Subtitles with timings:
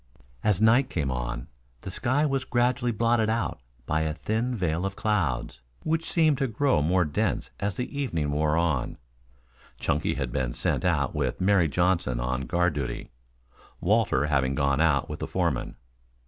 [0.43, 1.47] As night came on,
[1.81, 6.47] the sky was gradually blotted out by a thin veil of clouds, which seemed to
[6.47, 8.97] grow more dense as the evening wore on.
[9.79, 13.11] Chunky had been sent out with Mary Johnson on guard duty,
[13.79, 15.75] Walter having gone out with the foreman.